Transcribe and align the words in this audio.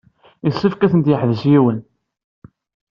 Yessefk 0.45 0.81
ad 0.81 0.91
tent-yeḥbes 0.91 1.41
yiwen. 1.51 1.79